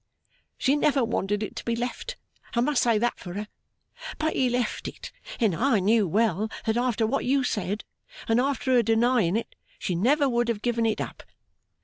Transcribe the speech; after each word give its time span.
'She 0.57 0.75
never 0.75 1.03
wanted 1.05 1.43
it 1.43 1.55
to 1.55 1.63
be 1.63 1.75
left, 1.75 2.17
I 2.55 2.59
must 2.61 2.81
say 2.81 2.97
that 2.97 3.19
for 3.19 3.35
her; 3.35 3.47
but 4.17 4.33
he 4.33 4.49
left 4.49 4.87
it, 4.87 5.11
and 5.39 5.55
I 5.55 5.77
knew 5.77 6.07
well 6.07 6.49
that 6.65 6.75
after 6.75 7.05
what 7.05 7.23
you 7.23 7.43
said, 7.43 7.83
and 8.27 8.39
after 8.41 8.71
her 8.73 8.81
denying 8.81 9.37
it, 9.37 9.53
she 9.77 9.93
never 9.93 10.27
would 10.27 10.47
have 10.47 10.63
given 10.63 10.87
it 10.87 10.99
up. 11.01 11.21